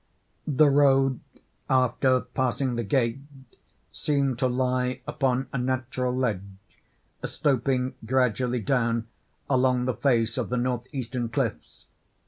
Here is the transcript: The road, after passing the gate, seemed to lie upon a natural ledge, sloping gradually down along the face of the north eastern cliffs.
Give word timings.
The 0.47 0.67
road, 0.67 1.19
after 1.69 2.21
passing 2.21 2.73
the 2.75 2.83
gate, 2.83 3.19
seemed 3.91 4.39
to 4.39 4.47
lie 4.47 5.01
upon 5.05 5.47
a 5.53 5.59
natural 5.59 6.11
ledge, 6.15 6.41
sloping 7.23 7.93
gradually 8.03 8.61
down 8.61 9.05
along 9.47 9.85
the 9.85 9.93
face 9.93 10.39
of 10.39 10.49
the 10.49 10.57
north 10.57 10.87
eastern 10.91 11.29
cliffs. 11.29 11.85